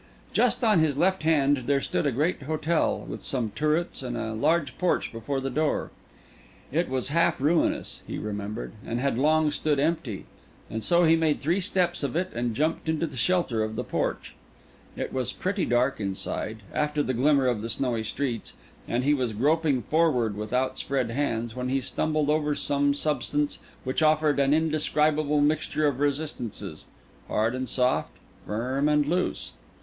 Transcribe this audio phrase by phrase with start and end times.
[0.33, 4.33] Just on his left hand there stood a great hotel, with some turrets and a
[4.33, 5.91] large porch before the door;
[6.71, 10.25] it was half ruinous, he remembered, and had long stood empty;
[10.71, 13.83] and so he made three steps of it and jumped into the shelter of the
[13.83, 14.33] porch.
[14.97, 18.53] It was pretty dark inside, after the glimmer of the snowy streets,
[18.87, 24.01] and he was groping forward with outspread hands, when he stumbled over some substance which
[24.01, 26.87] offered an indescribable mixture of resistances,
[27.27, 28.13] hard and soft,
[28.47, 29.51] firm and loose.